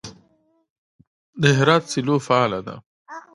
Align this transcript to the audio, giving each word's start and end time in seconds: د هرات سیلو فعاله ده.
د 1.41 1.43
هرات 1.57 1.83
سیلو 1.91 2.15
فعاله 2.25 2.59
ده. 2.67 2.75